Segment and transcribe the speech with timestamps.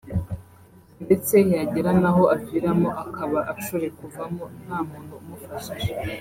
[1.05, 5.93] ndetse yagera n’ aho aviramo akaba ashore kuvamo nta muntu umufashije”